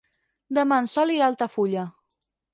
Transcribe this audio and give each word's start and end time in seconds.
Demà 0.59 0.79
en 0.85 0.89
Sol 0.95 1.13
irà 1.17 1.29
a 1.29 1.29
Altafulla. 1.33 1.87